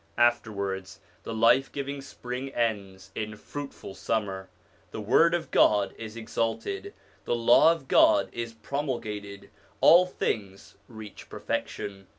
Afterwards 0.17 0.99
the 1.21 1.31
life 1.31 1.71
giving 1.71 2.01
spring 2.01 2.49
ends 2.55 3.11
in 3.13 3.35
fruitful 3.37 3.93
summer. 3.93 4.49
The 4.89 4.99
word 4.99 5.35
of 5.35 5.51
God 5.51 5.93
is 5.95 6.17
exalted, 6.17 6.95
the 7.25 7.35
Law 7.35 7.71
of 7.71 7.87
God 7.87 8.29
is 8.31 8.53
promulgated; 8.53 9.51
all 9.79 10.07
things 10.07 10.75
reach 10.87 11.29
perfection. 11.29 12.07